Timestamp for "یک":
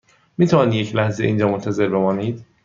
0.87-0.95